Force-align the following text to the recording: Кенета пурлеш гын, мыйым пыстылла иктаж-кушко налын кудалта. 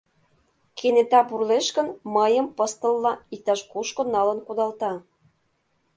Кенета 0.77 1.21
пурлеш 1.29 1.67
гын, 1.75 1.87
мыйым 2.15 2.47
пыстылла 2.57 3.13
иктаж-кушко 3.33 4.01
налын 4.15 4.39
кудалта. 4.47 4.91